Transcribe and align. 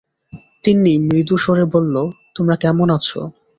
তিন্নি 0.63 0.93
মৃদুস্বরে 1.07 1.65
বলল, 1.73 1.95
তোমরা 2.35 2.55
কেমন 2.55 2.87
আছ? 2.89 3.07